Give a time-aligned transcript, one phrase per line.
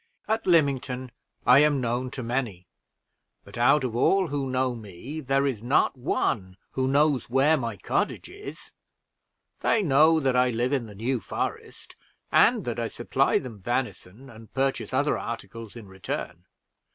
[0.27, 1.11] At Lymington
[1.45, 2.65] I am known to many;
[3.43, 7.77] but out of all who know me, there is not one who knows where my
[7.77, 8.71] cottage is;
[9.59, 11.95] they know that I live in the New Forest,
[12.31, 16.45] and that I supply them venison, and purchase other articles in return.